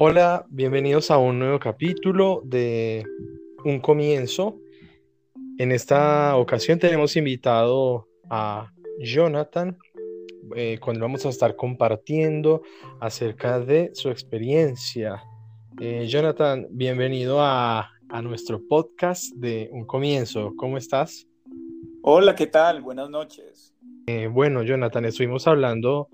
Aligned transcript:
Hola, 0.00 0.46
bienvenidos 0.48 1.10
a 1.10 1.18
un 1.18 1.40
nuevo 1.40 1.58
capítulo 1.58 2.40
de 2.44 3.04
Un 3.64 3.80
Comienzo. 3.80 4.60
En 5.58 5.72
esta 5.72 6.36
ocasión 6.36 6.78
tenemos 6.78 7.16
invitado 7.16 8.06
a 8.30 8.72
Jonathan, 9.00 9.76
eh, 10.54 10.78
con 10.78 11.00
vamos 11.00 11.26
a 11.26 11.30
estar 11.30 11.56
compartiendo 11.56 12.62
acerca 13.00 13.58
de 13.58 13.90
su 13.92 14.10
experiencia. 14.10 15.20
Eh, 15.80 16.06
Jonathan, 16.06 16.68
bienvenido 16.70 17.40
a, 17.40 17.90
a 18.08 18.22
nuestro 18.22 18.62
podcast 18.68 19.34
de 19.34 19.68
Un 19.72 19.84
Comienzo. 19.84 20.52
¿Cómo 20.56 20.78
estás? 20.78 21.26
Hola, 22.02 22.36
¿qué 22.36 22.46
tal? 22.46 22.82
Buenas 22.82 23.10
noches. 23.10 23.74
Eh, 24.06 24.28
bueno, 24.28 24.62
Jonathan, 24.62 25.06
estuvimos 25.06 25.48
hablando 25.48 26.08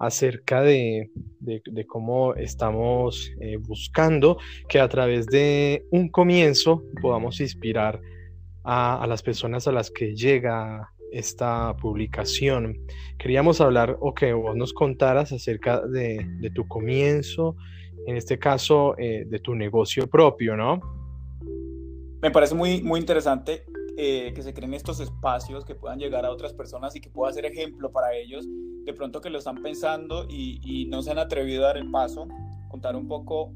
acerca 0.00 0.62
de, 0.62 1.10
cómo 1.86 2.34
estamos 2.34 3.30
eh, 3.40 3.56
buscando 3.56 4.38
que 4.68 4.80
a 4.80 4.88
través 4.88 5.26
de 5.26 5.86
un 5.90 6.08
comienzo 6.08 6.82
podamos 7.00 7.40
inspirar 7.40 8.00
a, 8.64 9.04
las 9.06 9.22
personas 9.22 9.68
a 9.68 9.72
las 9.72 9.90
que 9.90 10.14
llega 10.14 10.90
esta 11.12 11.76
publicación. 11.76 12.78
Queríamos 13.18 13.60
hablar 13.60 13.96
o 14.00 14.14
que 14.14 14.32
vos 14.32 14.56
nos 14.56 14.72
contaras 14.72 15.32
acerca 15.32 15.80
de, 15.86 16.50
tu 16.54 16.66
comienzo, 16.66 17.56
en 18.06 18.16
este 18.16 18.38
caso 18.38 18.96
eh, 18.98 19.24
de 19.26 19.38
tu 19.38 19.54
negocio 19.54 20.08
propio, 20.08 20.56
¿no? 20.56 20.80
Me 22.20 22.30
parece 22.30 22.54
muy, 22.54 22.82
muy 22.82 23.00
interesante 23.00 23.64
eh, 23.96 24.32
que 24.34 24.42
se 24.42 24.52
creen 24.52 24.74
estos 24.74 24.98
espacios 24.98 25.64
que 25.64 25.76
puedan 25.76 26.00
llegar 26.00 26.24
a 26.24 26.30
otras 26.30 26.52
personas 26.52 26.96
y 26.96 27.00
que 27.00 27.10
pueda 27.10 27.32
ser 27.32 27.44
ejemplo 27.44 27.92
para 27.92 28.12
ellos, 28.16 28.44
de 28.84 28.92
pronto 28.92 29.20
que 29.20 29.30
lo 29.30 29.38
están 29.38 29.62
pensando 29.62 30.26
y, 30.28 30.86
no 30.90 31.02
se 31.02 31.10
han 31.10 31.18
atrevido 31.18 31.64
a 31.64 31.68
dar 31.68 31.78
el 31.78 31.90
paso, 31.90 32.28
contar 32.68 32.96
un 32.96 33.08
poco 33.08 33.52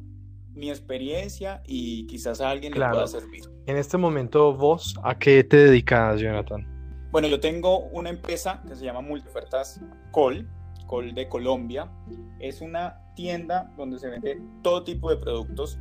mi 0.55 0.70
experiencia 0.70 1.62
y 1.66 2.06
quizás 2.06 2.41
a 2.41 2.50
alguien 2.50 2.72
le 2.72 2.78
pueda 2.89 3.06
servir. 3.06 3.44
En 3.66 3.77
este 3.77 3.97
momento, 3.97 4.55
vos, 4.55 4.98
¿a 5.03 5.19
qué 5.19 5.44
te 5.44 5.56
dedicas, 5.56 6.20
Jonathan? 6.20 6.66
Bueno, 7.11 7.28
yo 7.28 7.38
tengo 7.38 7.80
una 7.92 8.11
empresa 8.11 8.62
que 8.66 8.75
se 8.75 8.84
llama 8.84 9.00
Multiofertas 9.00 9.80
Col, 10.11 10.48
Col 10.86 11.14
de 11.14 11.28
Colombia. 11.28 11.91
Es 12.38 12.60
una 12.60 13.00
tienda 13.14 13.72
donde 13.77 13.98
se 13.98 14.08
vende 14.08 14.41
todo 14.62 14.84
tipo 14.84 15.10
de 15.10 15.16
productos. 15.16 15.78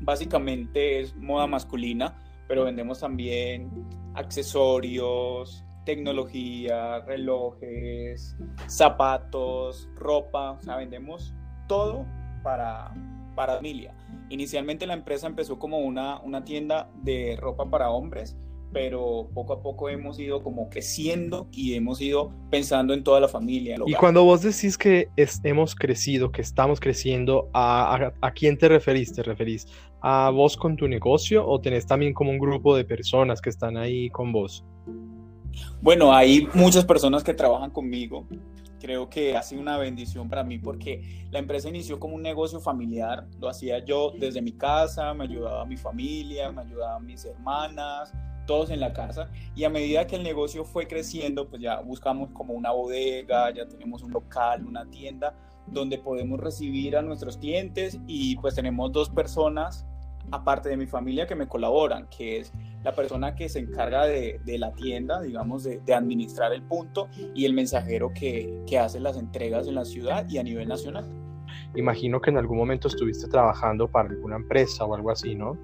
Básicamente 0.00 1.00
es 1.00 1.14
moda 1.16 1.46
masculina, 1.46 2.16
pero 2.46 2.64
vendemos 2.64 3.00
también 3.00 3.70
accesorios, 4.14 5.64
tecnología, 5.84 7.00
relojes, 7.00 8.36
zapatos, 8.66 9.88
ropa, 9.96 10.52
o 10.52 10.62
sea, 10.62 10.76
vendemos 10.76 11.34
todo 11.68 12.06
para, 12.42 12.92
para 13.34 13.56
familia. 13.56 13.94
Inicialmente 14.30 14.86
la 14.86 14.94
empresa 14.94 15.26
empezó 15.26 15.58
como 15.58 15.78
una, 15.78 16.20
una 16.20 16.44
tienda 16.44 16.90
de 17.02 17.36
ropa 17.40 17.68
para 17.68 17.90
hombres, 17.90 18.36
pero 18.72 19.28
poco 19.32 19.52
a 19.52 19.62
poco 19.62 19.88
hemos 19.88 20.18
ido 20.18 20.42
como 20.42 20.68
creciendo 20.68 21.46
y 21.52 21.74
hemos 21.74 22.00
ido 22.00 22.32
pensando 22.50 22.92
en 22.92 23.04
toda 23.04 23.20
la 23.20 23.28
familia. 23.28 23.76
Y 23.86 23.94
cuando 23.94 24.24
vos 24.24 24.42
decís 24.42 24.76
que 24.76 25.08
hemos 25.44 25.74
crecido, 25.76 26.32
que 26.32 26.42
estamos 26.42 26.80
creciendo, 26.80 27.48
¿a, 27.54 28.12
a, 28.20 28.30
quién 28.32 28.58
te 28.58 28.68
referís? 28.68 29.12
¿Te 29.12 29.22
referís 29.22 29.68
a 30.02 30.30
vos 30.30 30.56
con 30.56 30.76
tu 30.76 30.88
negocio 30.88 31.46
o 31.46 31.60
tenés 31.60 31.86
también 31.86 32.12
como 32.12 32.30
un 32.30 32.38
grupo 32.38 32.76
de 32.76 32.84
personas 32.84 33.40
que 33.40 33.50
están 33.50 33.76
ahí 33.76 34.10
con 34.10 34.32
vos? 34.32 34.64
Bueno, 35.80 36.14
hay 36.14 36.48
muchas 36.54 36.84
personas 36.84 37.22
que 37.22 37.34
trabajan 37.34 37.70
conmigo. 37.70 38.26
Creo 38.80 39.08
que 39.08 39.36
ha 39.36 39.42
sido 39.42 39.62
una 39.62 39.78
bendición 39.78 40.28
para 40.28 40.44
mí 40.44 40.58
porque 40.58 41.26
la 41.30 41.38
empresa 41.38 41.68
inició 41.68 41.98
como 41.98 42.16
un 42.16 42.22
negocio 42.22 42.60
familiar. 42.60 43.26
Lo 43.40 43.48
hacía 43.48 43.84
yo 43.84 44.12
desde 44.18 44.42
mi 44.42 44.52
casa, 44.52 45.14
me 45.14 45.24
ayudaba 45.24 45.64
mi 45.64 45.76
familia, 45.76 46.52
me 46.52 46.62
ayudaban 46.62 47.06
mis 47.06 47.24
hermanas, 47.24 48.12
todos 48.46 48.70
en 48.70 48.80
la 48.80 48.92
casa 48.92 49.30
y 49.54 49.64
a 49.64 49.70
medida 49.70 50.06
que 50.06 50.16
el 50.16 50.22
negocio 50.22 50.64
fue 50.64 50.86
creciendo, 50.86 51.48
pues 51.48 51.62
ya 51.62 51.80
buscamos 51.80 52.30
como 52.32 52.54
una 52.54 52.70
bodega, 52.70 53.52
ya 53.52 53.66
tenemos 53.66 54.02
un 54.02 54.12
local, 54.12 54.66
una 54.66 54.84
tienda 54.90 55.34
donde 55.66 55.98
podemos 55.98 56.38
recibir 56.40 56.96
a 56.96 57.02
nuestros 57.02 57.38
clientes 57.38 57.98
y 58.06 58.36
pues 58.36 58.54
tenemos 58.54 58.92
dos 58.92 59.08
personas 59.08 59.86
aparte 60.30 60.68
de 60.68 60.76
mi 60.76 60.86
familia 60.86 61.26
que 61.26 61.34
me 61.34 61.46
colaboran, 61.46 62.08
que 62.08 62.38
es 62.38 62.52
la 62.82 62.94
persona 62.94 63.34
que 63.34 63.48
se 63.48 63.60
encarga 63.60 64.06
de, 64.06 64.40
la 64.58 64.72
tienda, 64.72 65.20
digamos, 65.20 65.64
de, 65.64 65.94
administrar 65.94 66.52
el 66.52 66.62
punto 66.62 67.08
y 67.34 67.44
el 67.44 67.54
mensajero 67.54 68.12
que, 68.14 68.62
que 68.66 68.78
hace 68.78 69.00
las 69.00 69.16
entregas 69.16 69.66
en 69.66 69.74
la 69.74 69.84
ciudad 69.84 70.28
y 70.28 70.38
a 70.38 70.42
nivel 70.42 70.68
nacional. 70.68 71.04
Imagino 71.74 72.20
que 72.20 72.30
en 72.30 72.38
algún 72.38 72.58
momento 72.58 72.88
estuviste 72.88 73.28
trabajando 73.28 73.88
para 73.88 74.10
alguna 74.10 74.36
empresa 74.36 74.84
o 74.84 74.94
algo 74.94 75.10
así, 75.10 75.34
¿no? 75.34 75.58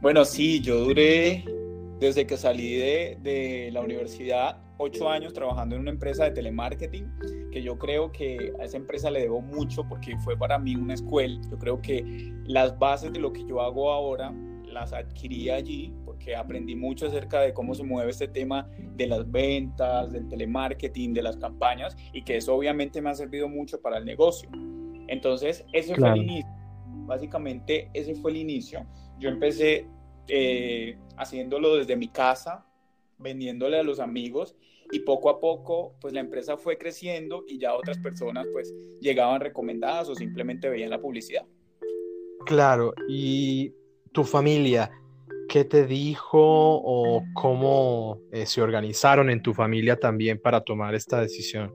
Bueno, 0.00 0.24
sí, 0.24 0.60
yo 0.60 0.84
duré 0.84 1.44
desde 1.98 2.26
que 2.26 2.36
salí 2.36 2.76
de, 2.76 3.70
la 3.72 3.80
universidad, 3.80 4.58
ocho 4.78 5.08
años 5.08 5.32
trabajando 5.32 5.74
en 5.74 5.82
una 5.82 5.90
empresa 5.90 6.24
de 6.24 6.32
telemarketing, 6.32 7.10
que 7.50 7.62
yo 7.62 7.78
creo 7.78 8.12
que 8.12 8.52
a 8.60 8.64
esa 8.64 8.76
empresa 8.76 9.10
le 9.10 9.20
debo 9.20 9.40
mucho 9.40 9.84
porque 9.88 10.16
fue 10.18 10.36
para 10.36 10.58
mí 10.58 10.76
una 10.76 10.94
escuela. 10.94 11.40
Yo 11.50 11.58
creo 11.58 11.80
que 11.80 12.32
las 12.44 12.78
bases 12.78 13.12
de 13.12 13.20
lo 13.20 13.32
que 13.32 13.44
yo 13.46 13.60
hago 13.60 13.90
ahora 13.90 14.32
las 14.66 14.92
adquirí 14.92 15.48
allí 15.48 15.94
porque 16.04 16.36
aprendí 16.36 16.76
mucho 16.76 17.06
acerca 17.06 17.40
de 17.40 17.54
cómo 17.54 17.74
se 17.74 17.82
mueve 17.82 18.10
este 18.10 18.28
tema 18.28 18.68
de 18.94 19.06
las 19.06 19.30
ventas, 19.30 20.12
del 20.12 20.28
telemarketing, 20.28 21.14
de 21.14 21.22
las 21.22 21.36
campañas 21.38 21.96
y 22.12 22.22
que 22.22 22.36
eso 22.36 22.54
obviamente 22.54 23.00
me 23.00 23.08
ha 23.08 23.14
servido 23.14 23.48
mucho 23.48 23.80
para 23.80 23.96
el 23.96 24.04
negocio. 24.04 24.50
Entonces, 25.08 25.64
ese 25.72 25.94
fue 25.94 26.10
el 26.10 26.16
inicio. 26.18 26.50
Básicamente, 27.06 27.88
ese 27.94 28.14
fue 28.16 28.32
el 28.32 28.38
inicio. 28.38 28.84
Yo 29.18 29.30
empecé 29.30 29.86
eh, 30.28 30.98
haciéndolo 31.16 31.76
desde 31.76 31.96
mi 31.96 32.08
casa, 32.08 32.66
vendiéndole 33.18 33.78
a 33.78 33.82
los 33.82 34.00
amigos 34.00 34.56
y 34.92 35.00
poco 35.00 35.30
a 35.30 35.40
poco 35.40 35.94
pues 36.00 36.14
la 36.14 36.20
empresa 36.20 36.56
fue 36.56 36.78
creciendo 36.78 37.44
y 37.46 37.58
ya 37.58 37.74
otras 37.74 37.98
personas 37.98 38.46
pues 38.52 38.72
llegaban 39.00 39.40
recomendadas 39.40 40.08
o 40.08 40.14
simplemente 40.14 40.68
veían 40.68 40.90
la 40.90 41.00
publicidad. 41.00 41.44
Claro, 42.44 42.94
y 43.08 43.72
tu 44.12 44.22
familia, 44.22 44.90
¿qué 45.48 45.64
te 45.64 45.84
dijo 45.86 46.38
o 46.40 47.24
cómo 47.34 48.20
eh, 48.30 48.46
se 48.46 48.62
organizaron 48.62 49.30
en 49.30 49.42
tu 49.42 49.52
familia 49.52 49.96
también 49.96 50.40
para 50.40 50.60
tomar 50.60 50.94
esta 50.94 51.20
decisión? 51.20 51.74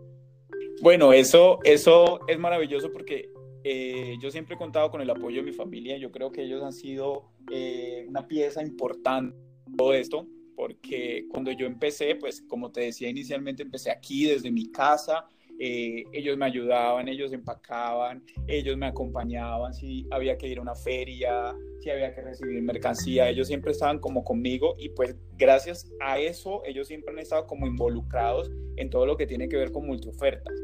Bueno, 0.82 1.14
eso, 1.14 1.60
eso 1.64 2.22
es 2.28 2.40
maravilloso 2.40 2.92
porque 2.92 3.31
eh, 3.64 4.18
yo 4.20 4.32
siempre 4.32 4.56
he 4.56 4.58
contado 4.58 4.90
con 4.90 5.02
el 5.02 5.10
apoyo 5.10 5.38
de 5.38 5.44
mi 5.44 5.52
familia. 5.52 5.98
Yo 5.98 6.12
creo 6.12 6.32
que 6.32 6.44
ellos 6.44 6.64
han 6.64 6.74
sido 6.74 7.32
eh, 7.52 8.06
una 8.08 8.28
pieza 8.28 8.62
importante 8.62 9.36
en 9.68 9.76
todo 9.76 9.94
esto, 9.94 10.28
porque 10.56 11.26
cuando 11.30 11.52
yo 11.52 11.66
empecé, 11.66 12.16
pues 12.16 12.42
como 12.42 12.72
te 12.72 12.82
decía 12.82 13.10
inicialmente, 13.10 13.64
empecé 13.64 13.92
aquí 13.92 14.26
desde 14.26 14.52
mi 14.52 14.72
casa. 14.72 15.26
Eh, 15.60 16.06
ellos 16.12 16.38
me 16.38 16.46
ayudaban, 16.46 17.08
ellos 17.08 17.32
empacaban, 17.34 18.24
ellos 18.48 18.78
me 18.78 18.88
acompañaban 18.88 19.76
si 19.76 20.08
había 20.10 20.36
que 20.36 20.48
ir 20.48 20.58
a 20.58 20.62
una 20.62 20.74
feria, 20.74 21.56
si 21.82 21.92
había 21.92 22.16
que 22.16 22.22
recibir 22.22 22.60
mercancía, 22.64 23.30
ellos 23.30 23.48
siempre 23.48 23.72
estaban 23.72 24.00
como 24.00 24.24
conmigo 24.24 24.76
y 24.80 24.90
pues 24.90 25.16
gracias 25.38 25.88
a 26.00 26.18
eso 26.18 26.64
ellos 26.66 26.88
siempre 26.88 27.14
han 27.14 27.20
estado 27.20 27.46
como 27.46 27.68
involucrados 27.68 28.50
en 28.78 28.90
todo 28.90 29.06
lo 29.06 29.18
que 29.18 29.28
tiene 29.28 29.48
que 29.50 29.58
ver 29.58 29.72
con 29.72 29.86
multiofertas. 29.86 30.56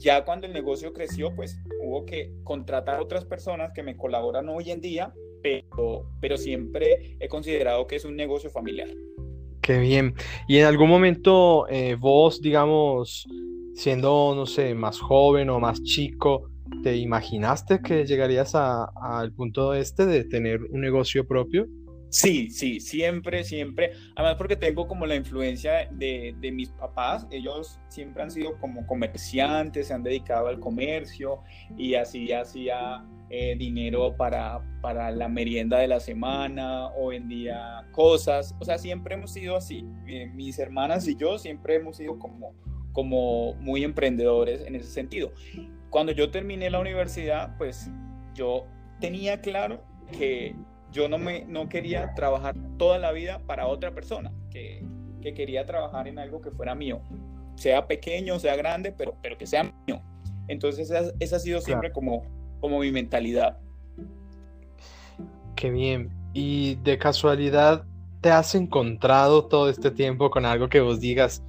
Ya 0.00 0.24
cuando 0.24 0.46
el 0.46 0.52
negocio 0.54 0.92
creció, 0.94 1.34
pues 1.34 1.60
hubo 1.82 2.06
que 2.06 2.32
contratar 2.42 2.96
a 2.96 3.02
otras 3.02 3.26
personas 3.26 3.72
que 3.74 3.82
me 3.82 3.96
colaboran 3.96 4.48
hoy 4.48 4.70
en 4.70 4.80
día, 4.80 5.12
pero, 5.42 6.06
pero 6.20 6.38
siempre 6.38 7.16
he 7.20 7.28
considerado 7.28 7.86
que 7.86 7.96
es 7.96 8.04
un 8.06 8.16
negocio 8.16 8.48
familiar. 8.50 8.88
Qué 9.60 9.78
bien. 9.78 10.14
Y 10.48 10.56
en 10.56 10.64
algún 10.64 10.88
momento 10.88 11.68
eh, 11.68 11.96
vos, 11.96 12.40
digamos, 12.40 13.28
siendo, 13.74 14.32
no 14.34 14.46
sé, 14.46 14.74
más 14.74 14.98
joven 14.98 15.50
o 15.50 15.60
más 15.60 15.82
chico, 15.82 16.50
¿te 16.82 16.96
imaginaste 16.96 17.80
que 17.80 18.06
llegarías 18.06 18.54
al 18.54 19.32
punto 19.34 19.74
este 19.74 20.06
de 20.06 20.24
tener 20.24 20.62
un 20.62 20.80
negocio 20.80 21.26
propio? 21.26 21.66
Sí, 22.10 22.50
sí, 22.50 22.80
siempre, 22.80 23.44
siempre. 23.44 23.92
Además 24.16 24.34
porque 24.36 24.56
tengo 24.56 24.88
como 24.88 25.06
la 25.06 25.14
influencia 25.14 25.88
de, 25.92 26.34
mis 26.52 26.70
papás. 26.70 27.26
Ellos 27.30 27.78
siempre 27.88 28.24
han 28.24 28.32
sido 28.32 28.58
como 28.58 28.84
comerciantes, 28.86 29.86
se 29.86 29.94
han 29.94 30.02
dedicado 30.02 30.48
al 30.48 30.58
comercio 30.58 31.40
y 31.78 31.94
así 31.94 32.32
hacía 32.32 33.04
eh, 33.30 33.54
dinero 33.56 34.16
para, 34.16 34.60
para 34.82 35.12
la 35.12 35.28
merienda 35.28 35.78
de 35.78 35.86
la 35.86 36.00
semana 36.00 36.88
o 36.96 37.08
vendía 37.08 37.86
cosas. 37.92 38.56
O 38.58 38.64
sea, 38.64 38.76
siempre 38.76 39.14
hemos 39.14 39.32
sido 39.32 39.56
así. 39.56 39.86
Eh, 40.08 40.26
mis 40.34 40.58
hermanas 40.58 41.06
y 41.06 41.14
yo 41.14 41.38
siempre 41.38 41.76
hemos 41.76 41.96
sido 41.96 42.18
como, 42.18 42.54
como 42.92 43.54
muy 43.54 43.84
emprendedores 43.84 44.62
en 44.62 44.74
ese 44.74 44.90
sentido. 44.90 45.32
Cuando 45.90 46.10
yo 46.10 46.28
terminé 46.32 46.70
la 46.70 46.80
universidad, 46.80 47.56
pues 47.56 47.88
yo 48.34 48.66
tenía 49.00 49.40
claro 49.40 49.84
que 50.18 50.56
yo 50.92 51.08
no, 51.08 51.18
me, 51.18 51.44
no 51.44 51.68
quería 51.68 52.14
trabajar 52.14 52.54
toda 52.78 52.98
la 52.98 53.12
vida 53.12 53.40
para 53.46 53.66
otra 53.66 53.92
persona, 53.92 54.32
que, 54.50 54.84
que 55.20 55.34
quería 55.34 55.66
trabajar 55.66 56.08
en 56.08 56.18
algo 56.18 56.40
que 56.40 56.50
fuera 56.50 56.74
mío, 56.74 57.00
sea 57.56 57.86
pequeño, 57.86 58.38
sea 58.38 58.56
grande, 58.56 58.92
pero, 58.92 59.14
pero 59.22 59.38
que 59.38 59.46
sea 59.46 59.64
mío. 59.64 60.02
Entonces 60.48 60.90
esa, 60.90 61.12
esa 61.20 61.36
ha 61.36 61.38
sido 61.38 61.60
siempre 61.60 61.92
como, 61.92 62.22
como 62.60 62.80
mi 62.80 62.90
mentalidad. 62.90 63.58
qué 65.54 65.70
bien. 65.70 66.10
Y 66.32 66.76
de 66.76 66.98
casualidad, 66.98 67.84
¿te 68.20 68.30
has 68.30 68.54
encontrado 68.54 69.46
todo 69.46 69.68
este 69.68 69.90
tiempo 69.90 70.30
con 70.30 70.44
algo 70.44 70.68
que 70.68 70.80
vos 70.80 71.00
digas, 71.00 71.44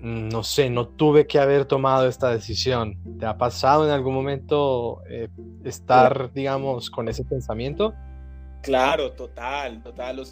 mm, 0.00 0.28
no 0.28 0.42
sé, 0.42 0.70
no 0.70 0.88
tuve 0.88 1.26
que 1.26 1.38
haber 1.38 1.64
tomado 1.64 2.08
esta 2.08 2.30
decisión? 2.30 2.98
¿Te 3.18 3.26
ha 3.26 3.38
pasado 3.38 3.84
en 3.84 3.92
algún 3.92 4.14
momento 4.14 5.02
eh, 5.08 5.28
estar, 5.64 6.32
digamos, 6.32 6.90
con 6.90 7.08
ese 7.08 7.24
pensamiento? 7.24 7.94
Claro, 8.62 9.12
total, 9.12 9.82
total. 9.82 10.20
O 10.20 10.24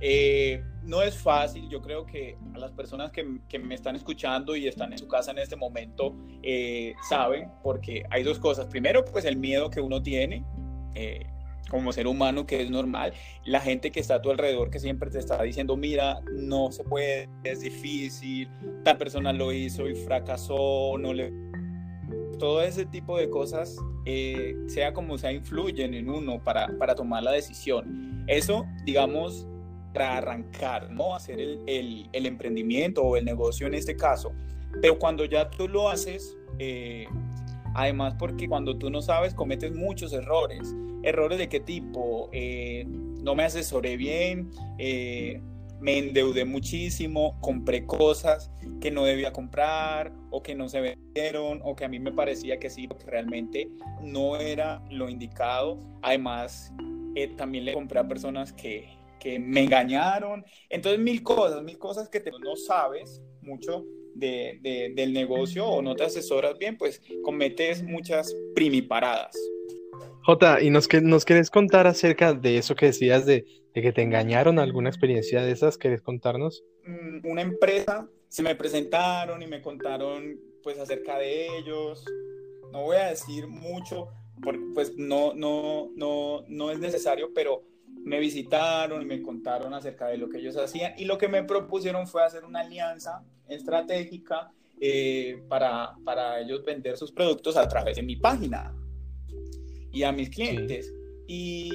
eh, 0.00 0.62
no 0.82 1.00
es 1.00 1.16
fácil, 1.16 1.68
yo 1.70 1.80
creo 1.80 2.04
que 2.04 2.36
a 2.54 2.58
las 2.58 2.72
personas 2.72 3.10
que, 3.10 3.24
me 3.58 3.74
están 3.74 3.96
escuchando 3.96 4.54
y 4.54 4.68
están 4.68 4.92
en 4.92 4.98
su 4.98 5.08
casa 5.08 5.30
en 5.30 5.38
este 5.38 5.56
momento 5.56 6.14
eh, 6.42 6.94
saben, 7.08 7.50
porque 7.62 8.04
hay 8.10 8.22
dos 8.22 8.38
cosas. 8.38 8.66
Primero, 8.66 9.04
pues 9.04 9.24
el 9.24 9.38
miedo 9.38 9.70
que 9.70 9.80
uno 9.80 10.02
tiene 10.02 10.44
eh, 10.94 11.26
como 11.70 11.90
ser 11.92 12.06
humano, 12.06 12.46
que 12.46 12.60
es 12.60 12.70
normal. 12.70 13.14
La 13.46 13.60
gente 13.60 13.90
que 13.90 14.00
está 14.00 14.16
a 14.16 14.22
tu 14.22 14.30
alrededor 14.30 14.70
que 14.70 14.78
siempre 14.78 15.10
te 15.10 15.18
está 15.18 15.42
diciendo, 15.42 15.74
mira, 15.76 16.20
no 16.32 16.70
se 16.70 16.84
puede, 16.84 17.30
es 17.42 17.60
difícil, 17.60 18.50
tal 18.84 18.98
persona 18.98 19.32
lo 19.32 19.52
hizo 19.52 19.88
y 19.88 19.94
fracasó, 19.94 20.98
no 20.98 21.14
le... 21.14 21.32
Todo 22.38 22.62
ese 22.62 22.84
tipo 22.84 23.16
de 23.16 23.30
cosas, 23.30 23.76
sea 24.66 24.92
como 24.92 25.16
sea, 25.18 25.32
influyen 25.32 25.94
en 25.94 26.10
uno 26.10 26.42
para, 26.42 26.68
para 26.78 26.94
tomar 26.94 27.22
la 27.22 27.32
decisión. 27.32 28.24
Eso, 28.26 28.66
digamos, 28.84 29.46
para 29.94 30.18
arrancar, 30.18 30.90
¿no? 30.90 31.14
Hacer 31.14 31.40
el, 31.40 32.08
el, 32.12 32.26
emprendimiento 32.26 33.02
o 33.02 33.16
el 33.16 33.24
negocio 33.24 33.66
en 33.66 33.74
este 33.74 33.96
caso. 33.96 34.32
Pero 34.82 34.98
cuando 34.98 35.24
ya 35.24 35.48
tú 35.48 35.68
lo 35.68 35.88
haces, 35.88 36.36
eh, 36.58 37.06
además 37.74 38.14
porque 38.18 38.48
cuando 38.48 38.76
tú 38.76 38.90
no 38.90 39.00
sabes 39.00 39.32
cometes 39.34 39.72
muchos 39.72 40.12
errores. 40.12 40.74
¿Errores 41.02 41.38
de 41.38 41.48
qué 41.48 41.60
tipo? 41.60 42.28
Eh, 42.32 42.84
no 42.86 43.34
me 43.34 43.44
asesoré 43.44 43.96
bien, 43.96 44.50
eh, 44.78 45.40
me 45.84 45.98
endeudé 45.98 46.46
muchísimo, 46.46 47.38
compré 47.42 47.84
cosas 47.84 48.50
que 48.80 48.90
no 48.90 49.04
debía 49.04 49.34
comprar 49.34 50.14
o 50.30 50.42
que 50.42 50.54
no 50.54 50.66
se 50.70 50.80
vendieron 50.80 51.60
o 51.62 51.76
que 51.76 51.84
a 51.84 51.88
mí 51.88 51.98
me 51.98 52.10
parecía 52.10 52.58
que 52.58 52.70
sí, 52.70 52.88
porque 52.88 53.04
realmente 53.04 53.68
no 54.00 54.36
era 54.36 54.82
lo 54.90 55.10
indicado. 55.10 55.78
Además, 56.00 56.72
también 57.36 57.66
le 57.66 57.74
compré 57.74 58.00
a 58.00 58.08
personas 58.08 58.50
que, 58.54 58.96
que 59.20 59.38
me 59.38 59.64
engañaron. 59.64 60.42
Entonces, 60.70 60.98
mil 60.98 61.22
cosas, 61.22 61.62
mil 61.62 61.76
cosas 61.76 62.08
que 62.08 62.24
no 62.42 62.56
sabes 62.56 63.22
mucho 63.42 63.84
de, 64.14 64.90
del 64.94 65.12
negocio 65.12 65.66
o 65.66 65.82
no 65.82 65.94
te 65.94 66.04
asesoras 66.04 66.56
bien, 66.56 66.78
pues 66.78 67.02
cometes 67.22 67.82
muchas 67.82 68.34
primiparadas. 68.54 69.36
Jota, 70.24 70.62
¿y 70.62 70.70
nos, 70.70 70.88
nos 71.02 71.26
querés 71.26 71.50
contar 71.50 71.86
acerca 71.86 72.32
de 72.32 72.56
eso 72.56 72.74
que 72.74 72.86
decías 72.86 73.26
de, 73.26 73.44
de 73.74 73.82
que 73.82 73.92
te 73.92 74.00
engañaron? 74.00 74.58
¿Alguna 74.58 74.88
experiencia 74.88 75.42
de 75.42 75.52
esas? 75.52 75.76
¿Querés 75.76 76.00
contarnos? 76.00 76.64
Mm, 76.86 77.28
una 77.28 77.42
empresa, 77.42 78.08
se 78.28 78.42
me 78.42 78.54
presentaron 78.54 79.42
y 79.42 79.46
me 79.46 79.60
contaron 79.60 80.40
pues 80.62 80.78
acerca 80.78 81.18
de 81.18 81.58
ellos. 81.58 82.06
No 82.72 82.84
voy 82.84 82.96
a 82.96 83.08
decir 83.08 83.46
mucho, 83.48 84.08
porque 84.42 84.62
pues 84.72 84.96
no, 84.96 85.34
no, 85.34 85.90
no, 85.94 86.42
no 86.48 86.70
es 86.70 86.78
necesario, 86.78 87.28
pero 87.34 87.62
me 87.86 88.18
visitaron 88.18 89.02
y 89.02 89.04
me 89.04 89.20
contaron 89.20 89.74
acerca 89.74 90.06
de 90.06 90.16
lo 90.16 90.30
que 90.30 90.38
ellos 90.38 90.56
hacían 90.56 90.94
y 90.96 91.04
lo 91.04 91.18
que 91.18 91.28
me 91.28 91.42
propusieron 91.44 92.06
fue 92.06 92.24
hacer 92.24 92.44
una 92.44 92.60
alianza 92.60 93.22
estratégica 93.46 94.50
eh, 94.80 95.42
para, 95.50 95.92
para 96.02 96.40
ellos 96.40 96.64
vender 96.64 96.96
sus 96.96 97.12
productos 97.12 97.58
a 97.58 97.68
través 97.68 97.96
de 97.96 98.02
mi 98.02 98.16
página 98.16 98.74
y 99.94 100.02
a 100.02 100.12
mis 100.12 100.28
clientes. 100.28 100.92
Y 101.26 101.70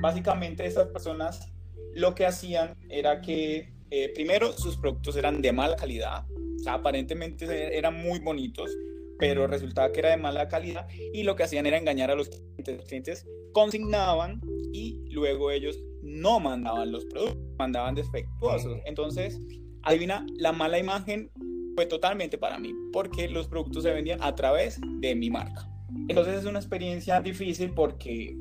básicamente 0.00 0.64
estas 0.64 0.86
personas 0.88 1.52
lo 1.94 2.14
que 2.14 2.24
hacían 2.24 2.74
era 2.88 3.20
que 3.20 3.72
eh, 3.90 4.12
primero 4.14 4.52
sus 4.52 4.76
productos 4.76 5.16
eran 5.16 5.42
de 5.42 5.52
mala 5.52 5.76
calidad, 5.76 6.24
aparentemente 6.66 7.76
eran 7.76 8.00
muy 8.02 8.18
bonitos, 8.20 8.70
pero 9.18 9.46
resultaba 9.46 9.92
que 9.92 10.00
era 10.00 10.10
de 10.10 10.16
mala 10.16 10.48
calidad 10.48 10.86
y 11.12 11.22
lo 11.22 11.36
que 11.36 11.42
hacían 11.44 11.66
era 11.66 11.78
engañar 11.78 12.10
a 12.10 12.14
los 12.14 12.28
clientes. 12.28 12.76
Los 12.76 12.86
clientes 12.86 13.26
consignaban 13.52 14.40
y 14.72 15.04
luego 15.10 15.50
ellos 15.50 15.78
no 16.02 16.40
mandaban 16.40 16.92
los 16.92 17.04
productos, 17.06 17.38
mandaban 17.58 17.94
defectuosos. 17.94 18.78
Entonces, 18.84 19.40
adivina, 19.82 20.26
la 20.36 20.52
mala 20.52 20.78
imagen 20.78 21.30
fue 21.74 21.86
totalmente 21.86 22.38
para 22.38 22.58
mí, 22.58 22.72
porque 22.92 23.28
los 23.28 23.48
productos 23.48 23.82
se 23.84 23.92
vendían 23.92 24.22
a 24.22 24.34
través 24.34 24.78
de 25.00 25.14
mi 25.14 25.30
marca. 25.30 25.68
Entonces 26.08 26.40
es 26.40 26.44
una 26.44 26.58
experiencia 26.58 27.20
difícil 27.20 27.70
porque, 27.70 28.36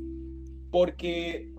porque 0.71 1.51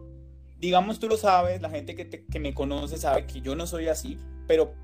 digamos 0.58 0.98
tú 0.98 1.08
lo 1.08 1.16
sabes, 1.16 1.60
la 1.60 1.70
gente 1.70 1.94
que, 1.94 2.08
que 2.08 2.40
me 2.40 2.54
conoce 2.54 2.96
sabe 2.96 3.26
que 3.26 3.40
yo 3.40 3.54
no 3.56 3.66
soy 3.66 3.88
así, 3.88 4.18
pero 4.46 4.74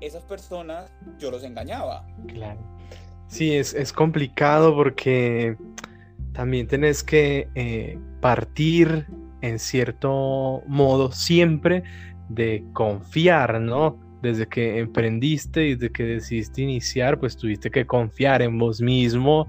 esas 0.00 0.22
personas 0.24 0.90
yo 1.18 1.30
los 1.30 1.44
engañaba. 1.44 2.06
Claro. 2.28 2.60
Sí, 3.28 3.54
es, 3.54 3.74
es 3.74 3.92
complicado 3.92 4.74
porque 4.74 5.56
también 6.32 6.66
tenés 6.66 7.02
que 7.02 7.48
eh, 7.54 7.98
partir 8.20 9.06
en 9.40 9.58
cierto 9.58 10.62
modo 10.66 11.12
siempre 11.12 11.82
de 12.28 12.64
confiar, 12.72 13.60
¿no? 13.60 13.98
Desde 14.22 14.46
que 14.46 14.78
emprendiste 14.78 15.66
y 15.66 15.74
desde 15.74 15.92
que 15.92 16.04
decidiste 16.04 16.62
iniciar, 16.62 17.20
pues 17.20 17.36
tuviste 17.36 17.70
que 17.70 17.86
confiar 17.86 18.40
en 18.42 18.58
vos 18.58 18.80
mismo 18.80 19.48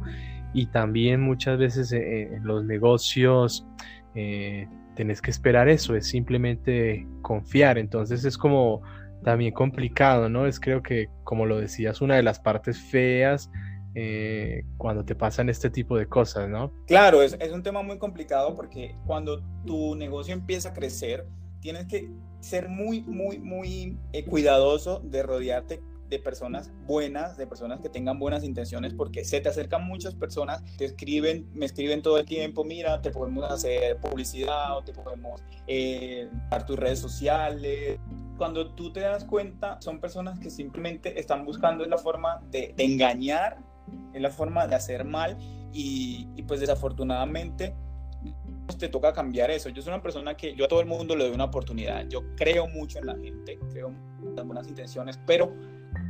y 0.56 0.68
también 0.68 1.20
muchas 1.20 1.60
veces 1.60 1.92
eh, 1.92 2.34
en 2.34 2.46
los 2.46 2.64
negocios 2.64 3.68
eh, 4.16 4.70
tenés 4.96 5.22
que 5.22 5.30
esperar 5.30 5.68
eso, 5.68 5.98
es 5.98 6.08
simplemente 6.08 7.06
confiar. 7.22 7.78
Entonces 7.78 8.24
es 8.24 8.38
como 8.38 8.82
también 9.22 9.54
complicado, 9.54 10.30
¿no? 10.30 10.48
Es 10.48 10.62
creo 10.62 10.82
que, 10.82 11.10
como 11.26 11.46
lo 11.46 11.60
decías, 11.60 12.00
una 12.00 12.16
de 12.16 12.24
las 12.24 12.40
partes 12.40 12.80
feas 12.80 13.52
eh, 13.96 14.64
cuando 14.78 15.04
te 15.04 15.14
pasan 15.14 15.50
este 15.50 15.70
tipo 15.70 15.98
de 15.98 16.08
cosas, 16.08 16.48
¿no? 16.48 16.72
Claro, 16.88 17.22
es, 17.22 17.36
es 17.42 17.52
un 17.52 17.62
tema 17.62 17.82
muy 17.82 17.98
complicado 17.98 18.56
porque 18.56 18.96
cuando 19.06 19.44
tu 19.66 19.94
negocio 19.96 20.34
empieza 20.34 20.70
a 20.70 20.74
crecer, 20.74 21.26
tienes 21.60 21.86
que 21.88 22.10
ser 22.40 22.70
muy, 22.70 23.02
muy, 23.02 23.40
muy 23.40 23.98
cuidadoso 24.30 25.02
de 25.04 25.22
rodearte 25.22 25.82
de 26.10 26.20
personas 26.20 26.72
buenas, 26.86 27.38
de 27.38 27.48
personas 27.48 27.80
que 27.80 27.90
tengan 27.90 28.20
buenas 28.20 28.44
intenciones, 28.44 28.94
porque 28.94 29.26
se 29.26 29.42
te 29.42 29.50
acercan 29.50 29.86
muchas 29.86 30.16
personas, 30.16 30.64
te 30.78 30.86
escriben, 30.86 31.50
me 31.54 31.66
escriben 31.66 32.02
todo 32.02 32.18
el 32.18 32.26
tiempo, 32.26 32.64
mira, 32.64 33.02
te 33.02 33.12
podemos 33.12 33.50
hacer 33.52 33.98
publicidad 33.98 34.78
o 34.78 34.84
te 34.84 34.94
podemos 34.94 35.42
eh, 35.68 36.30
dar 36.50 36.66
tus 36.66 36.78
redes 36.78 37.00
sociales. 37.00 38.00
Cuando 38.38 38.72
tú 38.72 38.92
te 38.92 39.00
das 39.00 39.24
cuenta, 39.24 39.82
son 39.82 40.00
personas 40.00 40.40
que 40.40 40.50
simplemente 40.50 41.20
están 41.20 41.46
buscando 41.46 41.86
la 41.86 41.98
forma 41.98 42.42
de, 42.52 42.74
de 42.76 42.84
engañar 42.84 43.58
es 44.14 44.22
la 44.22 44.30
forma 44.30 44.68
de 44.68 44.76
hacer 44.76 45.06
mal 45.06 45.38
y, 45.74 46.26
pues 46.44 46.60
desafortunadamente 46.60 47.76
te 48.80 48.90
toca 48.90 49.14
cambiar 49.14 49.52
eso. 49.52 49.70
Yo 49.70 49.82
soy 49.82 49.94
una 49.94 50.02
persona 50.02 50.36
que 50.36 50.56
yo 50.56 50.66
a 50.66 50.68
todo 50.68 50.82
el 50.82 50.88
mundo 50.88 51.16
le 51.16 51.26
doy 51.26 51.34
una 51.34 51.46
oportunidad. 51.46 52.08
Yo 52.08 52.24
creo 52.36 52.68
mucho 52.68 53.00
en 53.00 53.06
la 53.06 53.16
gente, 53.16 53.60
creo 53.72 53.90
en 53.90 54.36
las 54.36 54.46
buenas 54.46 54.68
intenciones, 54.68 55.20
pero 55.26 55.54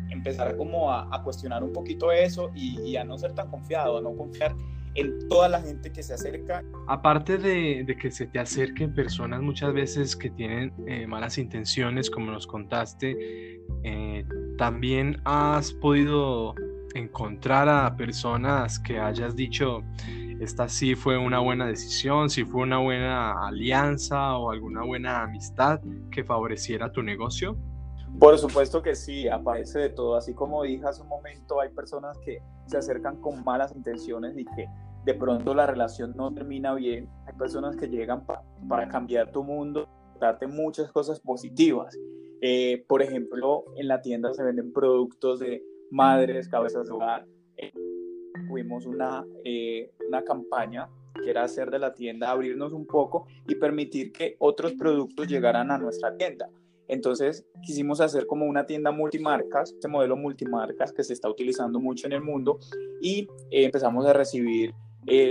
empezar 0.10 0.56
como 0.58 0.92
a, 0.92 1.24
cuestionar 1.24 1.64
un 1.64 1.74
poquito 1.74 2.12
eso 2.12 2.52
y, 2.54 2.96
a 2.96 3.04
no 3.04 3.18
ser 3.18 3.34
tan 3.34 3.50
confiado, 3.50 3.98
a 3.98 4.02
no 4.02 4.16
confiar 4.16 4.56
en 4.96 5.28
toda 5.28 5.50
la 5.50 5.62
gente 5.62 5.92
que 5.92 6.02
se 6.04 6.14
acerca. 6.14 6.64
Aparte 6.88 7.38
de, 7.38 7.98
que 8.00 8.12
se 8.12 8.28
te 8.28 8.40
acerquen 8.40 8.94
personas 8.94 9.42
muchas 9.42 9.74
veces 9.74 10.16
que 10.16 10.30
tienen 10.30 10.74
eh, 10.88 11.06
malas 11.06 11.38
intenciones, 11.38 12.10
como 12.10 12.32
nos 12.32 12.48
contaste, 12.48 13.60
eh, 13.84 14.26
también 14.58 15.22
has 15.26 15.74
podido 15.74 16.56
encontrar 16.96 17.68
a 17.68 17.96
personas 17.98 18.80
que 18.80 19.00
hayas 19.00 19.36
dicho, 19.36 19.84
esta 20.40 20.68
sí 20.70 20.96
fue 20.96 21.18
una 21.18 21.40
buena 21.40 21.68
decisión, 21.68 22.30
si 22.30 22.46
fue 22.46 22.62
una 22.62 22.78
buena 22.78 23.48
alianza 23.48 24.38
o 24.38 24.52
alguna 24.52 24.84
buena 24.84 25.24
amistad 25.24 25.82
que 26.12 26.24
favoreciera 26.24 26.92
tu 26.92 27.04
negocio? 27.04 27.58
Por 28.19 28.38
supuesto 28.38 28.81
que 28.81 28.95
sí, 28.95 29.27
aparece 29.27 29.79
de 29.79 29.89
todo. 29.89 30.15
Así 30.15 30.34
como 30.34 30.63
dije 30.63 30.86
hace 30.86 31.01
un 31.01 31.10
momento, 31.10 31.60
hay 31.60 31.69
personas 31.69 32.17
que 32.19 32.41
se 32.65 32.77
acercan 32.77 33.19
con 33.22 33.43
malas 33.43 33.75
intenciones 33.75 34.38
y 34.38 34.45
que 34.45 34.67
de 35.03 35.13
pronto 35.13 35.53
la 35.53 35.67
relación 35.67 36.13
no 36.15 36.34
termina 36.34 36.74
bien. 36.74 37.10
Hay 37.27 37.34
personas 37.34 37.75
que 37.75 37.88
llegan 37.88 38.25
para 38.67 38.88
cambiar 38.88 39.31
tu 39.31 39.43
mundo, 39.43 39.88
darte 40.19 40.48
muchas 40.48 40.91
cosas 40.91 41.19
positivas. 41.19 41.95
Eh, 42.41 42.86
por 42.88 43.01
ejemplo, 43.01 43.65
en 43.75 43.88
la 43.88 44.01
tienda 44.01 44.34
se 44.34 44.43
venden 44.43 44.72
productos 44.72 45.39
de 45.39 45.63
madres, 45.91 46.48
cabezas 46.48 46.88
de 46.88 46.93
hogar. 46.93 47.25
Eh, 47.57 47.72
tuvimos 48.48 48.86
una, 48.86 49.25
eh, 49.43 49.91
una 50.07 50.24
campaña 50.24 50.89
que 51.24 51.29
era 51.29 51.43
hacer 51.43 51.69
de 51.69 51.79
la 51.79 51.93
tienda, 51.93 52.31
abrirnos 52.31 52.74
un 52.74 52.86
poco 52.88 53.27
y 53.48 53.55
permitir 53.55 54.12
que 54.12 54.36
otros 54.39 54.74
productos 54.74 55.27
llegaran 55.27 55.69
a 55.69 55.77
nuestra 55.77 56.15
tienda. 56.17 56.50
Entonces 56.88 57.46
quisimos 57.63 58.01
hacer 58.01 58.27
como 58.27 58.46
una 58.46 58.65
tienda 58.65 58.92
multimarcas, 58.92 59.74
este 59.74 59.88
modelo 59.88 60.15
multimarcas 60.15 60.94
que 60.94 61.04
se 61.04 61.13
está 61.13 61.30
utilizando 61.30 61.80
mucho 61.80 62.08
en 62.08 62.13
el 62.13 62.22
mundo 62.22 62.60
y 63.01 63.27
eh, 63.51 63.65
empezamos 63.65 64.06
a 64.06 64.13
recibir 64.13 64.74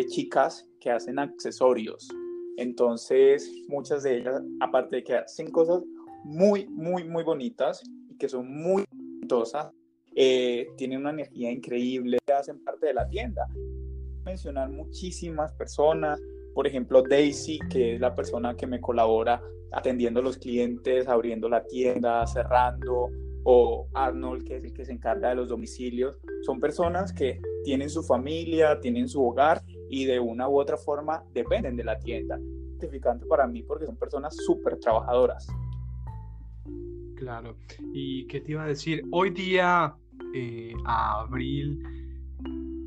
chicas 0.08 0.66
que 0.80 0.90
hacen 0.90 1.18
accesorios. 1.18 2.08
Entonces, 2.56 3.50
muchas 3.68 4.04
de 4.04 4.18
ellas, 4.18 4.40
aparte 4.60 4.96
de 4.96 5.04
que 5.04 5.14
hacen 5.16 5.50
cosas 5.50 5.82
muy, 6.24 6.66
muy, 6.68 7.04
muy 7.04 7.24
bonitas 7.24 7.82
y 8.08 8.16
que 8.16 8.28
son 8.28 8.48
muy 8.48 8.84
exitosas, 8.84 9.72
eh, 10.14 10.68
tienen 10.76 11.00
una 11.00 11.10
energía 11.10 11.50
increíble, 11.50 12.18
hacen 12.32 12.62
parte 12.62 12.86
de 12.86 12.94
la 12.94 13.08
tienda. 13.08 13.46
Mencionar 14.24 14.70
muchísimas 14.70 15.52
personas, 15.52 16.20
por 16.54 16.66
ejemplo, 16.66 17.02
Daisy, 17.02 17.58
que 17.68 17.94
es 17.94 18.00
la 18.00 18.14
persona 18.14 18.56
que 18.56 18.66
me 18.66 18.80
colabora 18.80 19.42
atendiendo 19.72 20.20
a 20.20 20.22
los 20.22 20.38
clientes, 20.38 21.08
abriendo 21.08 21.48
la 21.48 21.64
tienda, 21.64 22.24
cerrando, 22.26 23.10
o 23.44 23.88
Arnold, 23.92 24.44
que 24.44 24.56
es 24.56 24.64
el 24.64 24.72
que 24.72 24.84
se 24.84 24.92
encarga 24.92 25.30
de 25.30 25.34
los 25.34 25.48
domicilios, 25.48 26.18
son 26.42 26.60
personas 26.60 27.12
que 27.12 27.40
tienen 27.62 27.90
su 27.90 28.02
familia, 28.02 28.80
tienen 28.80 29.08
su 29.08 29.22
hogar 29.22 29.62
y 29.90 30.06
de 30.06 30.18
una 30.18 30.48
u 30.48 30.58
otra 30.58 30.76
forma 30.76 31.24
dependen 31.32 31.76
de 31.76 31.84
la 31.84 31.98
tienda. 31.98 32.38
Gratificante 32.78 33.26
para 33.26 33.46
mí 33.46 33.62
porque 33.62 33.86
son 33.86 33.96
personas 33.96 34.36
súper 34.36 34.78
trabajadoras. 34.78 35.46
Claro. 37.16 37.56
¿Y 37.92 38.26
qué 38.26 38.40
te 38.40 38.52
iba 38.52 38.64
a 38.64 38.68
decir? 38.68 39.02
Hoy 39.12 39.30
día, 39.30 39.94
eh, 40.34 40.72
a 40.86 41.20
abril 41.20 41.82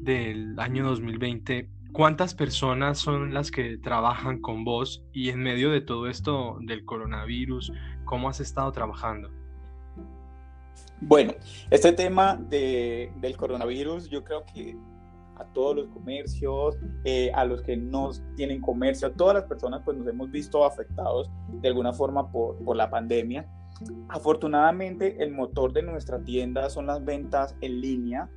del 0.01 0.59
año 0.59 0.85
2020, 0.85 1.69
¿cuántas 1.91 2.33
personas 2.33 2.97
son 2.97 3.33
las 3.33 3.51
que 3.51 3.77
trabajan 3.77 4.41
con 4.41 4.63
vos? 4.63 5.03
Y 5.13 5.29
en 5.29 5.41
medio 5.41 5.71
de 5.71 5.81
todo 5.81 6.07
esto 6.07 6.57
del 6.61 6.85
coronavirus, 6.85 7.71
¿cómo 8.05 8.29
has 8.29 8.39
estado 8.39 8.71
trabajando? 8.71 9.29
Bueno, 10.99 11.33
este 11.69 11.91
tema 11.93 12.35
de, 12.35 13.11
del 13.17 13.37
coronavirus, 13.37 14.09
yo 14.09 14.23
creo 14.23 14.43
que 14.53 14.75
a 15.35 15.45
todos 15.53 15.75
los 15.75 15.87
comercios, 15.89 16.77
eh, 17.03 17.31
a 17.35 17.45
los 17.45 17.61
que 17.61 17.77
no 17.77 18.09
tienen 18.35 18.59
comercio, 18.59 19.07
a 19.07 19.13
todas 19.13 19.35
las 19.35 19.43
personas, 19.43 19.81
pues 19.85 19.95
nos 19.97 20.07
hemos 20.07 20.31
visto 20.31 20.65
afectados 20.65 21.29
de 21.61 21.67
alguna 21.67 21.93
forma 21.93 22.31
por, 22.31 22.57
por 22.63 22.75
la 22.75 22.89
pandemia. 22.89 23.47
Afortunadamente, 24.09 25.21
el 25.23 25.31
motor 25.31 25.71
de 25.71 25.83
nuestra 25.83 26.23
tienda 26.23 26.67
son 26.71 26.87
las 26.87 27.05
ventas 27.05 27.55
en 27.61 27.79
línea, 27.79 28.27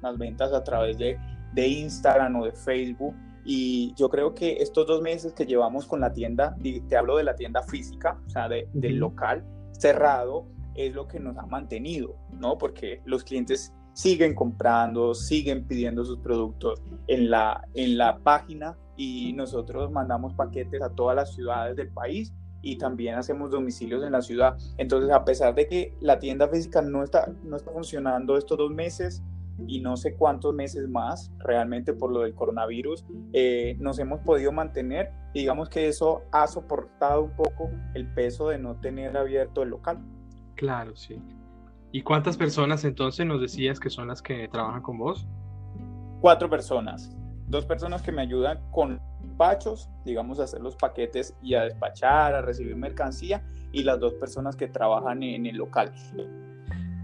las 0.00 0.16
ventas 0.16 0.54
a 0.54 0.64
través 0.64 0.96
de, 0.96 1.18
de 1.56 1.66
Instagram 1.66 2.36
o 2.36 2.44
de 2.44 2.52
Facebook. 2.52 3.16
Y 3.44 3.94
yo 3.96 4.08
creo 4.08 4.34
que 4.34 4.58
estos 4.60 4.86
dos 4.86 5.02
meses 5.02 5.32
que 5.32 5.46
llevamos 5.46 5.86
con 5.86 6.00
la 6.00 6.12
tienda, 6.12 6.56
te 6.88 6.96
hablo 6.96 7.16
de 7.16 7.24
la 7.24 7.34
tienda 7.34 7.62
física, 7.62 8.20
o 8.26 8.30
sea, 8.30 8.48
de, 8.48 8.68
del 8.72 8.98
local 8.98 9.44
cerrado, 9.72 10.46
es 10.74 10.94
lo 10.94 11.08
que 11.08 11.18
nos 11.18 11.36
ha 11.38 11.46
mantenido, 11.46 12.16
¿no? 12.32 12.58
Porque 12.58 13.00
los 13.06 13.24
clientes 13.24 13.72
siguen 13.94 14.34
comprando, 14.34 15.14
siguen 15.14 15.66
pidiendo 15.66 16.04
sus 16.04 16.18
productos 16.18 16.82
en 17.06 17.30
la, 17.30 17.66
en 17.72 17.96
la 17.96 18.18
página 18.18 18.76
y 18.96 19.32
nosotros 19.32 19.90
mandamos 19.90 20.34
paquetes 20.34 20.82
a 20.82 20.90
todas 20.90 21.16
las 21.16 21.34
ciudades 21.34 21.76
del 21.76 21.88
país 21.88 22.34
y 22.60 22.76
también 22.76 23.14
hacemos 23.14 23.50
domicilios 23.50 24.04
en 24.04 24.12
la 24.12 24.20
ciudad. 24.20 24.58
Entonces, 24.76 25.10
a 25.10 25.24
pesar 25.24 25.54
de 25.54 25.66
que 25.66 25.94
la 26.00 26.18
tienda 26.18 26.48
física 26.48 26.82
no 26.82 27.04
está, 27.04 27.32
no 27.44 27.56
está 27.56 27.70
funcionando 27.70 28.36
estos 28.36 28.58
dos 28.58 28.70
meses 28.70 29.22
y 29.66 29.80
no 29.80 29.96
sé 29.96 30.14
cuántos 30.14 30.54
meses 30.54 30.88
más, 30.88 31.32
realmente 31.38 31.92
por 31.92 32.12
lo 32.12 32.20
del 32.20 32.34
coronavirus, 32.34 33.04
eh, 33.32 33.76
nos 33.78 33.98
hemos 33.98 34.20
podido 34.20 34.52
mantener 34.52 35.10
y 35.32 35.40
digamos 35.40 35.68
que 35.68 35.88
eso 35.88 36.22
ha 36.32 36.46
soportado 36.46 37.22
un 37.24 37.36
poco 37.36 37.70
el 37.94 38.06
peso 38.14 38.48
de 38.48 38.58
no 38.58 38.76
tener 38.76 39.16
abierto 39.16 39.62
el 39.62 39.70
local. 39.70 39.98
Claro, 40.54 40.96
sí. 40.96 41.20
¿Y 41.92 42.02
cuántas 42.02 42.36
personas 42.36 42.84
entonces 42.84 43.24
nos 43.26 43.40
decías 43.40 43.80
que 43.80 43.90
son 43.90 44.08
las 44.08 44.22
que 44.22 44.48
trabajan 44.48 44.82
con 44.82 44.98
vos? 44.98 45.26
Cuatro 46.20 46.48
personas. 46.50 47.14
Dos 47.48 47.64
personas 47.64 48.02
que 48.02 48.12
me 48.12 48.22
ayudan 48.22 48.60
con 48.70 49.00
despachos, 49.22 49.90
digamos, 50.04 50.40
a 50.40 50.44
hacer 50.44 50.60
los 50.60 50.76
paquetes 50.76 51.36
y 51.42 51.54
a 51.54 51.62
despachar, 51.64 52.34
a 52.34 52.40
recibir 52.40 52.74
mercancía, 52.74 53.44
y 53.72 53.82
las 53.82 54.00
dos 54.00 54.14
personas 54.14 54.56
que 54.56 54.68
trabajan 54.68 55.22
en 55.22 55.46
el 55.46 55.56
local. 55.56 55.92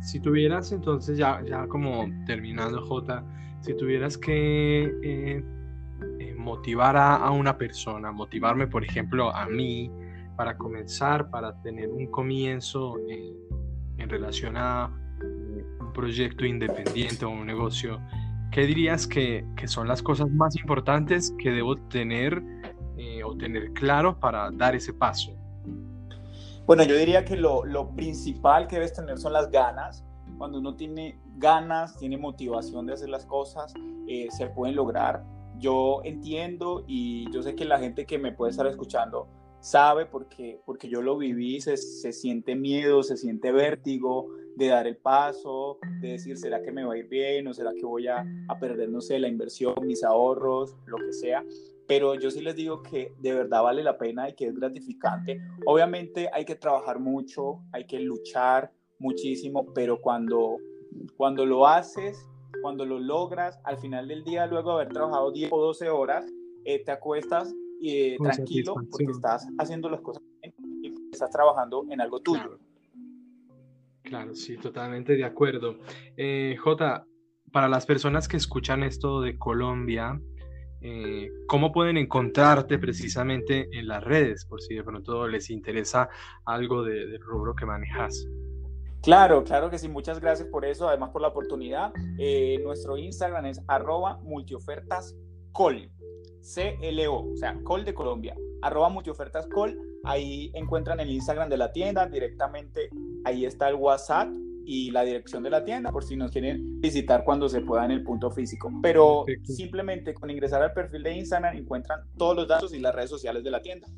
Si 0.02 0.20
tuvieras 0.20 0.72
entonces, 0.72 1.16
ya, 1.16 1.42
ya 1.44 1.66
como 1.68 2.06
terminando, 2.26 2.84
J, 2.84 3.24
si 3.60 3.74
tuvieras 3.76 4.18
que 4.18 4.92
eh, 5.02 5.44
eh, 6.18 6.34
motivar 6.36 6.96
a, 6.96 7.30
una 7.30 7.56
persona, 7.56 8.10
motivarme, 8.10 8.66
por 8.66 8.84
ejemplo, 8.84 9.34
a 9.34 9.46
mí, 9.46 9.90
para 10.36 10.56
comenzar, 10.56 11.30
para 11.30 11.60
tener 11.62 11.88
un 11.88 12.06
comienzo 12.08 12.96
en, 13.08 14.08
relación 14.08 14.56
a 14.56 14.90
eh, 15.22 15.64
un 15.80 15.92
proyecto 15.92 16.44
independiente 16.44 17.24
o 17.24 17.30
un 17.30 17.46
negocio, 17.46 18.00
¿qué 18.50 18.66
dirías 18.66 19.06
que, 19.06 19.44
son 19.66 19.86
las 19.86 20.02
cosas 20.02 20.28
más 20.30 20.56
importantes 20.56 21.32
que 21.38 21.52
debo 21.52 21.76
tener 21.76 22.42
eh, 22.98 23.22
o 23.22 23.36
tener 23.36 23.72
claro 23.72 24.18
para 24.18 24.50
dar 24.50 24.74
ese 24.74 24.92
paso? 24.92 25.41
Bueno, 26.64 26.84
yo 26.84 26.96
diría 26.96 27.24
que 27.24 27.36
lo, 27.36 27.90
principal 27.96 28.68
que 28.68 28.76
debes 28.76 28.92
tener 28.92 29.18
son 29.18 29.32
las 29.32 29.50
ganas. 29.50 30.04
Cuando 30.38 30.58
uno 30.58 30.76
tiene 30.76 31.18
ganas, 31.36 31.96
tiene 31.98 32.16
motivación 32.16 32.86
de 32.86 32.92
hacer 32.92 33.08
las 33.08 33.26
cosas, 33.26 33.74
eh, 34.06 34.28
se 34.30 34.46
pueden 34.46 34.76
lograr. 34.76 35.24
Yo 35.58 36.00
entiendo 36.04 36.84
y 36.86 37.30
yo 37.32 37.42
sé 37.42 37.54
que 37.54 37.64
la 37.64 37.78
gente 37.78 38.06
que 38.06 38.18
me 38.18 38.32
puede 38.32 38.52
estar 38.52 38.66
escuchando 38.66 39.28
sabe 39.60 40.06
porque, 40.06 40.60
porque 40.64 40.88
yo 40.88 41.02
lo 41.02 41.18
viví, 41.18 41.60
se, 41.60 41.76
se, 41.76 42.12
siente 42.12 42.54
miedo, 42.54 43.02
se 43.02 43.16
siente 43.16 43.52
vértigo 43.52 44.28
de 44.56 44.68
dar 44.68 44.86
el 44.86 44.96
paso, 44.96 45.78
de 46.00 46.12
decir, 46.12 46.36
¿será 46.36 46.62
que 46.62 46.72
me 46.72 46.84
va 46.84 46.94
a 46.94 46.98
ir 46.98 47.08
bien 47.08 47.46
o 47.46 47.54
será 47.54 47.72
que 47.72 47.84
voy 47.84 48.06
a, 48.08 48.24
a 48.48 48.58
perder, 48.58 48.88
no 48.88 49.00
sé, 49.00 49.18
la 49.18 49.28
inversión, 49.28 49.74
mis 49.82 50.02
ahorros, 50.04 50.76
lo 50.86 50.96
que 50.98 51.12
sea? 51.12 51.44
Pero 51.86 52.14
yo 52.14 52.30
sí 52.30 52.40
les 52.40 52.56
digo 52.56 52.82
que 52.82 53.12
de 53.18 53.34
verdad 53.34 53.62
vale 53.62 53.82
la 53.82 53.98
pena 53.98 54.28
y 54.28 54.34
que 54.34 54.46
es 54.46 54.54
gratificante. 54.54 55.40
Obviamente 55.66 56.28
hay 56.32 56.44
que 56.44 56.54
trabajar 56.54 56.98
mucho, 56.98 57.60
hay 57.72 57.86
que 57.86 58.00
luchar 58.00 58.72
muchísimo, 58.98 59.66
pero 59.74 60.00
cuando, 60.00 60.56
cuando 61.16 61.44
lo 61.44 61.66
haces, 61.66 62.26
cuando 62.62 62.86
lo 62.86 62.98
logras, 62.98 63.58
al 63.64 63.78
final 63.78 64.08
del 64.08 64.22
día, 64.24 64.46
luego 64.46 64.70
de 64.70 64.82
haber 64.82 64.92
trabajado 64.92 65.32
10 65.32 65.50
o 65.52 65.60
12 65.60 65.90
horas, 65.90 66.24
eh, 66.64 66.84
te 66.84 66.92
acuestas 66.92 67.52
y 67.80 68.16
tranquilo 68.18 68.74
porque 68.74 69.10
estás 69.10 69.48
haciendo 69.58 69.90
las 69.90 70.00
cosas 70.00 70.22
bien 70.40 70.54
y 70.82 70.94
estás 71.12 71.30
trabajando 71.30 71.84
en 71.90 72.00
algo 72.00 72.20
tuyo. 72.20 72.58
Claro, 74.02 74.34
sí, 74.34 74.56
totalmente 74.56 75.16
de 75.16 75.24
acuerdo. 75.24 75.78
Eh, 76.16 76.56
J, 76.58 77.06
para 77.50 77.68
las 77.68 77.86
personas 77.86 78.28
que 78.28 78.36
escuchan 78.36 78.82
esto 78.82 79.20
de 79.20 79.38
Colombia, 79.38 80.20
eh, 80.82 81.30
¿cómo 81.46 81.72
pueden 81.72 81.96
encontrarte 81.96 82.78
precisamente 82.78 83.68
en 83.72 83.88
las 83.88 84.02
redes? 84.02 84.44
Por 84.44 84.60
si 84.60 84.74
de 84.74 84.82
pronto 84.82 85.28
les 85.28 85.50
interesa 85.50 86.08
algo 86.44 86.82
del 86.82 87.20
rubro 87.20 87.54
que 87.54 87.66
manejas. 87.66 88.26
Claro, 89.02 89.42
claro 89.42 89.68
que 89.68 89.78
sí, 89.78 89.88
muchas 89.88 90.20
gracias 90.20 90.48
por 90.48 90.64
eso, 90.64 90.88
además 90.88 91.10
por 91.10 91.22
la 91.22 91.28
oportunidad. 91.28 91.92
Eh, 92.18 92.60
nuestro 92.62 92.96
Instagram 92.96 93.46
es 93.46 93.60
arroba 93.66 94.18
multiofertascol. 94.22 95.90
CLO, 96.42 97.30
o 97.32 97.36
sea, 97.36 97.56
Col 97.62 97.84
de 97.84 97.94
Colombia, 97.94 98.36
arroba 98.62 98.88
multiofertas 98.88 99.46
Col, 99.46 99.78
ahí 100.02 100.50
encuentran 100.54 100.98
el 100.98 101.10
Instagram 101.10 101.48
de 101.48 101.56
la 101.56 101.70
tienda, 101.70 102.06
directamente 102.06 102.90
ahí 103.24 103.44
está 103.44 103.68
el 103.68 103.76
WhatsApp 103.76 104.28
y 104.64 104.90
la 104.90 105.02
dirección 105.02 105.42
de 105.42 105.50
la 105.50 105.64
tienda 105.64 105.90
por 105.90 106.04
si 106.04 106.16
nos 106.16 106.30
quieren 106.30 106.80
visitar 106.80 107.24
cuando 107.24 107.48
se 107.48 107.60
pueda 107.60 107.84
en 107.84 107.90
el 107.90 108.02
punto 108.02 108.30
físico. 108.30 108.70
Pero 108.82 109.24
simplemente 109.44 110.14
con 110.14 110.30
ingresar 110.30 110.62
al 110.62 110.72
perfil 110.72 111.02
de 111.02 111.16
Instagram 111.16 111.56
encuentran 111.56 112.00
todos 112.16 112.36
los 112.36 112.48
datos 112.48 112.74
y 112.74 112.80
las 112.80 112.94
redes 112.94 113.10
sociales 113.10 113.44
de 113.44 113.50
la 113.50 113.62
tienda. 113.62 113.88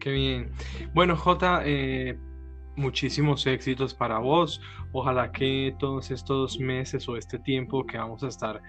Qué 0.00 0.10
bien. 0.10 0.50
Bueno, 0.92 1.16
J, 1.16 1.62
eh, 1.64 2.18
muchísimos 2.76 3.46
éxitos 3.46 3.94
para 3.94 4.18
vos. 4.18 4.60
Ojalá 4.92 5.32
que 5.32 5.74
todos 5.78 6.10
estos 6.10 6.58
meses 6.58 7.08
o 7.08 7.16
este 7.16 7.38
tiempo 7.38 7.86
que 7.86 7.98
vamos 7.98 8.22
a 8.22 8.28
estar 8.28 8.60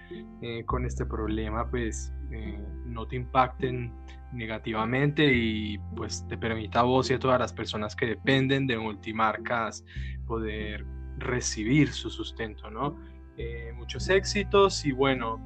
eh, 0.42 0.64
con 0.64 0.84
este 0.84 1.04
problema, 1.04 1.68
pues 1.70 2.12
eh, 2.32 2.58
no 2.86 3.06
te 3.06 3.16
impacten 3.16 3.92
negativamente 4.32 5.32
y 5.32 5.78
pues 5.96 6.26
te 6.28 6.36
permita 6.36 6.80
a 6.80 6.82
vos 6.82 7.10
y 7.10 7.14
a 7.14 7.18
todas 7.18 7.38
las 7.38 7.52
personas 7.52 7.94
que 7.96 8.06
dependen 8.06 8.66
de 8.66 8.78
multimarcas 8.78 9.84
poder 10.26 10.84
recibir 11.18 11.92
su 11.92 12.10
sustento, 12.10 12.70
¿no? 12.70 12.98
Eh, 13.36 13.72
muchos 13.74 14.08
éxitos 14.08 14.84
y 14.84 14.92
bueno, 14.92 15.40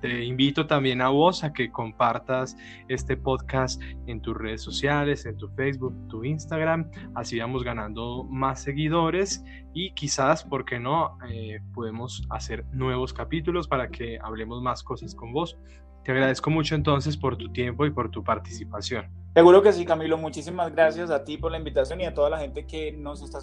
te 0.00 0.24
invito 0.24 0.66
también 0.66 1.02
a 1.02 1.10
vos 1.10 1.44
a 1.44 1.52
que 1.52 1.70
compartas 1.70 2.56
este 2.88 3.18
podcast 3.18 3.80
en 4.06 4.22
tus 4.22 4.34
redes 4.36 4.62
sociales, 4.62 5.26
en 5.26 5.36
tu 5.36 5.48
Facebook, 5.48 5.94
tu 6.08 6.24
Instagram. 6.24 6.90
Así 7.14 7.38
vamos 7.38 7.62
ganando 7.62 8.24
más 8.24 8.62
seguidores 8.62 9.44
y 9.74 9.92
quizás, 9.92 10.44
¿por 10.44 10.64
qué 10.64 10.80
no? 10.80 11.18
Eh, 11.28 11.60
podemos 11.74 12.26
hacer 12.30 12.64
nuevos 12.72 13.12
capítulos 13.12 13.68
para 13.68 13.90
que 13.90 14.18
hablemos 14.22 14.62
más 14.62 14.82
cosas 14.82 15.14
con 15.14 15.32
vos. 15.32 15.58
Te 16.04 16.12
agradezco 16.12 16.50
mucho 16.50 16.74
entonces 16.74 17.16
por 17.16 17.36
tu 17.36 17.52
tiempo 17.52 17.84
y 17.86 17.90
por 17.90 18.10
tu 18.10 18.24
participación. 18.24 19.06
Seguro 19.34 19.62
que 19.62 19.72
sí, 19.72 19.84
Camilo. 19.84 20.18
Muchísimas 20.18 20.72
gracias 20.72 21.10
a 21.10 21.24
ti 21.24 21.36
por 21.36 21.52
la 21.52 21.58
invitación 21.58 22.00
y 22.00 22.06
a 22.06 22.14
toda 22.14 22.30
la 22.30 22.38
gente 22.38 22.66
que 22.66 22.92
nos 22.92 23.22
está 23.22 23.40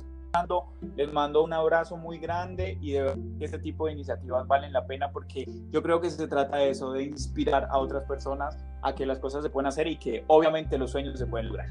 les 0.95 1.11
mando 1.11 1.43
un 1.43 1.53
abrazo 1.53 1.97
muy 1.97 2.19
grande 2.19 2.77
y 2.81 2.91
de 2.91 3.01
verdad 3.01 3.17
que 3.39 3.45
este 3.45 3.59
tipo 3.59 3.87
de 3.87 3.93
iniciativas 3.93 4.45
valen 4.47 4.73
la 4.73 4.85
pena 4.85 5.11
porque 5.11 5.45
yo 5.71 5.81
creo 5.81 5.99
que 6.01 6.09
se 6.09 6.27
trata 6.27 6.57
de 6.57 6.69
eso, 6.69 6.91
de 6.91 7.03
inspirar 7.03 7.67
a 7.71 7.77
otras 7.77 8.03
personas 8.03 8.57
a 8.81 8.93
que 8.93 9.05
las 9.05 9.19
cosas 9.19 9.43
se 9.43 9.49
pueden 9.49 9.67
hacer 9.67 9.87
y 9.87 9.97
que 9.97 10.23
obviamente 10.27 10.77
los 10.77 10.91
sueños 10.91 11.17
se 11.17 11.25
pueden 11.25 11.47
lograr. 11.47 11.69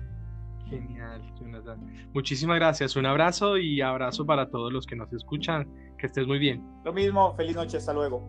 Genial, 0.69 1.23
Jonathan. 1.40 2.11
Muchísimas 2.12 2.57
gracias. 2.57 2.97
Un 2.97 3.07
abrazo 3.07 3.57
y 3.57 3.81
abrazo 3.81 4.26
para 4.26 4.50
todos 4.50 4.73
los 4.73 4.85
que 4.85 4.97
nos 4.97 5.12
escuchan. 5.12 5.69
Que 5.97 6.07
estés 6.07 6.26
muy 6.26 6.38
bien. 6.38 6.66
Lo 6.85 6.93
mismo, 6.93 7.35
feliz 7.37 7.55
noche, 7.55 7.76
hasta 7.76 7.93
luego. 7.93 8.28